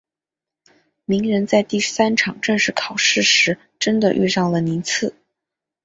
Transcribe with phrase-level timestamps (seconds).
[1.05, 5.13] 鸣人在第三场正式考试时真的遇上了宁次。